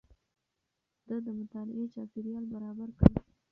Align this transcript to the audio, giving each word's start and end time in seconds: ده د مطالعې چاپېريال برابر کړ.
ده 1.07 1.15
د 1.25 1.27
مطالعې 1.39 1.85
چاپېريال 1.93 2.43
برابر 2.53 2.89
کړ. 2.97 3.11